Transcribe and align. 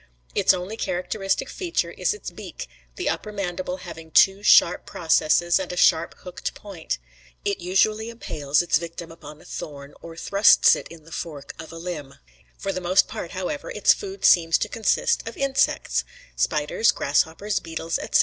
Its 0.33 0.51
only 0.51 0.75
characteristic 0.75 1.47
feature 1.47 1.91
is 1.91 2.11
its 2.11 2.31
beak, 2.31 2.67
the 2.95 3.07
upper 3.07 3.31
mandible 3.31 3.77
having 3.85 4.09
two 4.09 4.41
sharp 4.41 4.83
processes 4.83 5.59
and 5.59 5.71
a 5.71 5.77
sharp 5.77 6.15
hooked 6.21 6.55
point. 6.55 6.97
It 7.45 7.59
usually 7.59 8.09
impales 8.09 8.63
its 8.63 8.79
victim 8.79 9.11
upon 9.11 9.41
a 9.41 9.45
thorn, 9.45 9.93
or 10.01 10.15
thrusts 10.17 10.75
it 10.75 10.87
in 10.87 11.03
the 11.03 11.11
fork 11.11 11.53
of 11.59 11.71
a 11.71 11.77
limb. 11.77 12.15
For 12.57 12.71
the 12.73 12.81
most 12.81 13.07
part, 13.07 13.33
however, 13.33 13.69
its 13.69 13.93
food 13.93 14.25
seems 14.25 14.57
to 14.57 14.67
consist 14.67 15.27
of 15.27 15.37
insects, 15.37 16.03
spiders, 16.35 16.91
grasshoppers, 16.91 17.59
beetles, 17.59 17.99
etc. 17.99 18.19